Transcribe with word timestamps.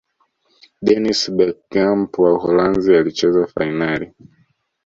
dennis 0.85 1.21
berkgamp 1.35 2.11
wa 2.21 2.29
uholanzi 2.37 2.89
alicheza 2.99 3.43
fainali 3.53 4.07